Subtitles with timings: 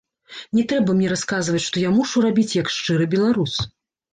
[0.59, 3.53] Не трэба мне расказваць, што я мушу рабіць як шчыры беларус.